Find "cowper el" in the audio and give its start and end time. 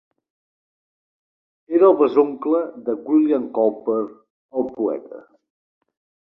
3.59-4.67